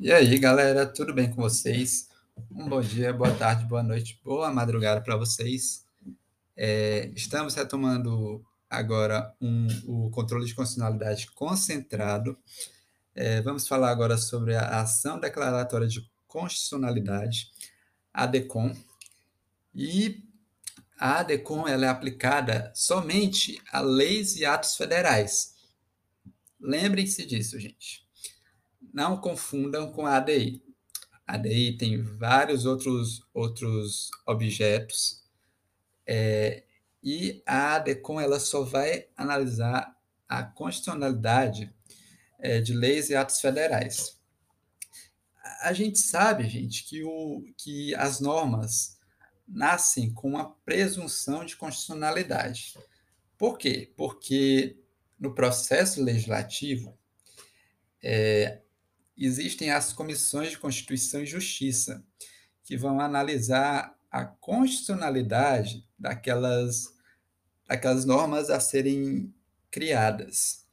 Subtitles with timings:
[0.00, 2.08] E aí, galera, tudo bem com vocês?
[2.52, 5.84] Um bom dia, boa tarde, boa noite, boa madrugada para vocês.
[6.56, 12.38] É, estamos retomando agora um, o controle de constitucionalidade concentrado.
[13.12, 17.50] É, vamos falar agora sobre a ação declaratória de constitucionalidade,
[18.14, 18.72] a ADECOM.
[19.74, 20.22] E
[20.96, 25.56] a ADECOM ela é aplicada somente a leis e atos federais.
[26.60, 28.07] Lembrem-se disso, gente
[28.92, 30.62] não confundam com a ADI.
[31.26, 35.22] A ADI tem vários outros, outros objetos
[36.06, 36.64] é,
[37.02, 39.94] e a ADECOM ela só vai analisar
[40.26, 41.72] a constitucionalidade
[42.38, 44.18] é, de leis e atos federais.
[45.62, 48.98] A gente sabe, gente, que, o, que as normas
[49.46, 52.74] nascem com uma presunção de constitucionalidade.
[53.36, 53.92] Por quê?
[53.96, 54.78] Porque
[55.18, 56.96] no processo legislativo,
[58.02, 58.60] é,
[59.26, 62.04] existem as comissões de Constituição e Justiça,
[62.62, 66.94] que vão analisar a constitucionalidade daquelas,
[67.66, 69.34] daquelas normas a serem
[69.70, 70.66] criadas.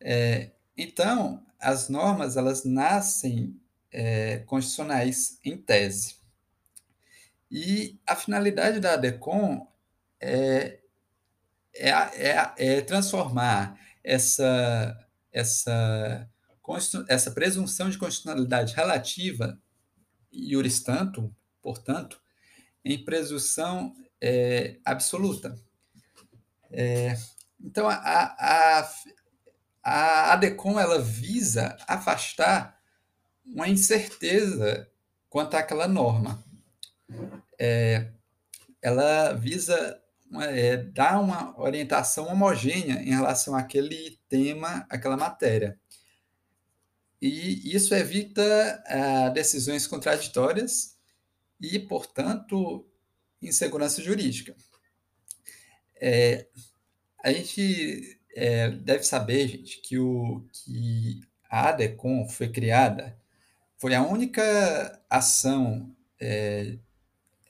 [0.00, 3.60] É, então, as normas elas nascem
[3.92, 6.16] é, constitucionais em tese.
[7.50, 9.66] E a finalidade da ADECOM
[10.20, 10.78] é,
[11.74, 14.96] é, é, é transformar essa,
[15.32, 16.29] essa
[17.08, 19.58] essa presunção de constitucionalidade relativa,
[20.32, 22.20] iuris tanto, portanto,
[22.84, 25.56] em presunção é, absoluta.
[26.70, 27.16] É,
[27.60, 28.90] então, a, a,
[29.82, 32.78] a ADECOM ela visa afastar
[33.44, 34.88] uma incerteza
[35.28, 36.42] quanto àquela norma.
[37.58, 38.10] É,
[38.80, 40.00] ela visa
[40.42, 45.78] é, dar uma orientação homogênea em relação àquele tema, àquela matéria
[47.20, 50.96] e isso evita ah, decisões contraditórias
[51.60, 52.86] e, portanto,
[53.42, 54.56] insegurança jurídica.
[56.00, 56.46] É,
[57.22, 61.20] a gente é, deve saber, gente, que, o, que
[61.50, 63.18] a ADECOM foi criada,
[63.76, 66.78] foi a única ação é,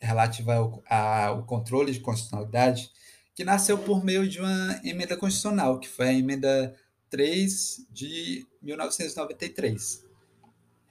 [0.00, 2.90] relativa ao, ao, controle de constitucionalidade
[3.34, 6.74] que nasceu por meio de uma emenda constitucional, que foi a emenda
[7.10, 10.06] 3 de 1993.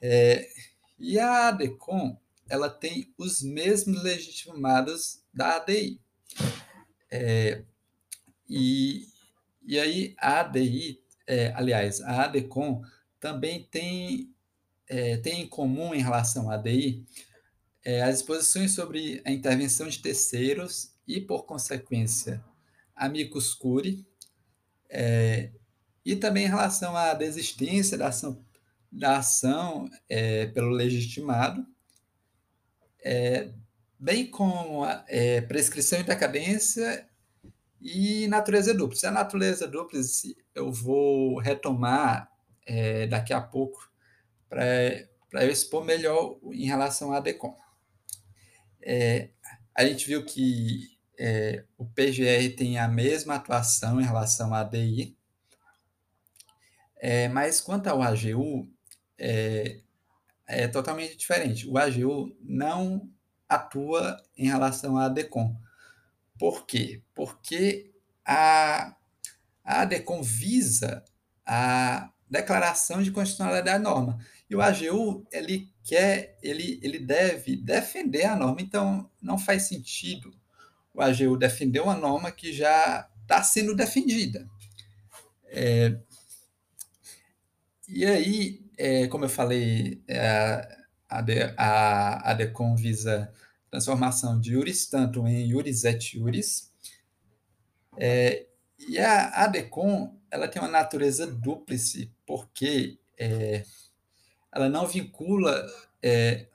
[0.02, 0.48] É,
[1.00, 6.00] e a ADECOM ela tem os mesmos legitimados da ADI.
[7.12, 7.64] É,
[8.48, 9.08] e,
[9.66, 12.84] e aí a ADI, é, aliás, a ADECOM
[13.20, 14.34] também tem,
[14.88, 17.06] é, tem em comum em relação à ADI
[17.84, 22.44] é, as disposições sobre a intervenção de terceiros e, por consequência,
[22.96, 24.06] amicus curi,
[24.90, 25.52] é,
[26.06, 28.44] e também em relação à desistência da ação,
[28.92, 31.66] da ação é, pelo legitimado,
[33.04, 33.50] é,
[34.00, 37.08] bem como a é, prescrição e decadência
[37.82, 39.06] e natureza dúplice.
[39.06, 42.32] A natureza dúplice eu vou retomar
[42.66, 43.90] é, daqui a pouco
[44.50, 47.56] para eu expor melhor em relação à DECOM.
[48.82, 49.30] É,
[49.76, 55.18] a gente viu que é, o PGR tem a mesma atuação em relação à ADI,
[57.00, 58.70] é, mas quanto ao AGU,
[59.18, 59.80] é,
[60.46, 61.68] é totalmente diferente.
[61.68, 63.10] O AGU não
[63.48, 65.56] atua em relação à ADECOM.
[66.38, 67.02] Por quê?
[67.16, 67.92] Porque
[68.26, 68.96] a,
[69.64, 71.04] a ADECOM visa
[71.46, 74.20] a declaração de constitucionalidade da norma.
[74.50, 78.62] E o AGU, ele quer, ele, ele deve defender a norma.
[78.62, 80.34] Então, não faz sentido
[80.94, 84.48] o AGU defender uma norma que já está sendo defendida.
[85.46, 85.98] É,
[87.90, 90.20] e aí, é, como eu falei, é,
[91.10, 91.24] a,
[91.58, 93.34] a, a visa
[93.70, 96.72] transformação de iuris tanto em iuris et iuris.
[97.98, 98.48] É,
[98.80, 103.64] e a ADECOM ela tem uma natureza dúplice, porque é,
[104.52, 105.66] ela não vincula,
[106.02, 106.48] é,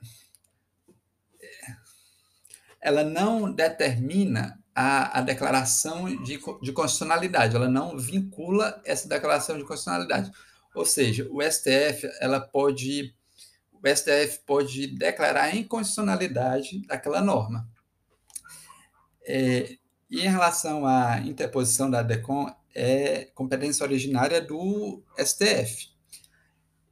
[2.81, 9.63] ela não determina a, a declaração de, de constitucionalidade, ela não vincula essa declaração de
[9.63, 10.31] constitucionalidade.
[10.75, 13.15] Ou seja, o STF ela pode
[13.71, 17.69] o STF pode declarar a inconstitucionalidade daquela norma.
[19.23, 19.77] É,
[20.09, 25.89] e em relação à interposição da DECOM, é competência originária do STF.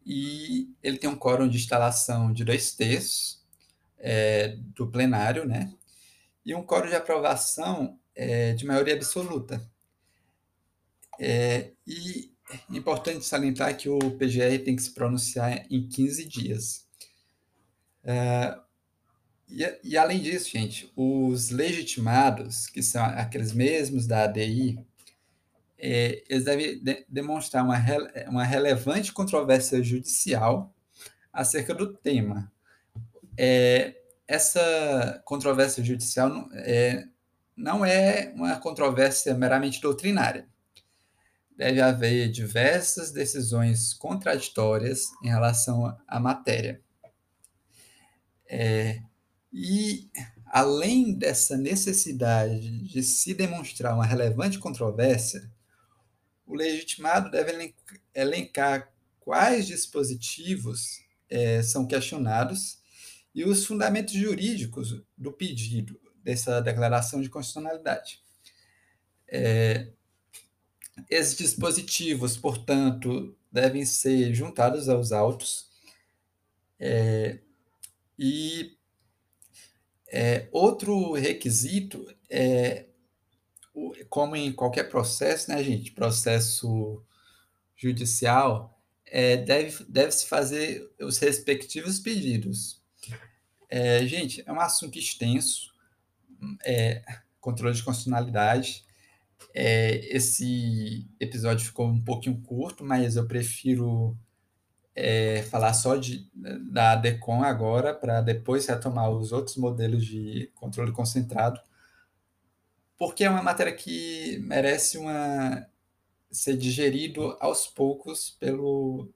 [0.06, 3.44] E ele tem um quórum de instalação de dois terços
[3.98, 5.74] é, do plenário, né?
[6.46, 9.68] E um quórum de aprovação é, de maioria absoluta.
[11.20, 12.33] É, e
[12.78, 16.86] importante salientar que o PGR tem que se pronunciar em 15 dias.
[18.04, 18.58] É,
[19.50, 24.80] e, e, além disso, gente, os legitimados, que são aqueles mesmos da ADI,
[25.78, 27.78] é, eles devem de, demonstrar uma,
[28.30, 30.74] uma relevante controvérsia judicial
[31.32, 32.52] acerca do tema.
[33.38, 33.96] É,
[34.28, 37.08] essa controvérsia judicial não é,
[37.56, 40.48] não é uma controvérsia meramente doutrinária.
[41.58, 46.82] Deve haver diversas decisões contraditórias em relação à matéria.
[48.48, 49.02] É,
[49.52, 50.10] e,
[50.48, 55.52] além dessa necessidade de se demonstrar uma relevante controvérsia,
[56.46, 57.74] o legitimado deve
[58.14, 61.00] elencar quais dispositivos
[61.30, 62.80] é, são questionados
[63.34, 68.22] e os fundamentos jurídicos do pedido dessa declaração de constitucionalidade.
[69.28, 69.92] É,
[71.10, 75.70] esses dispositivos, portanto, devem ser juntados aos autos
[76.80, 77.40] é,
[78.18, 78.78] e
[80.12, 82.86] é, outro requisito é,
[84.10, 87.04] como em qualquer processo, né, gente, processo
[87.76, 92.82] judicial, é, deve, deve se fazer os respectivos pedidos.
[93.70, 95.74] É, gente, é um assunto extenso,
[96.64, 97.04] é,
[97.40, 98.86] controle de constitucionalidade.
[99.54, 104.18] É, esse episódio ficou um pouquinho curto, mas eu prefiro
[104.96, 106.30] é, falar só de,
[106.72, 111.60] da DECOM agora, para depois retomar os outros modelos de controle concentrado,
[112.98, 115.68] porque é uma matéria que merece uma,
[116.32, 119.10] ser digerido aos poucos pelo,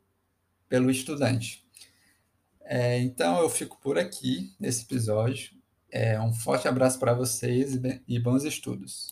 [0.70, 1.66] pelo estudante.
[2.62, 5.56] É, então eu fico por aqui nesse episódio.
[5.90, 9.06] É, um forte abraço para vocês e bons estudos.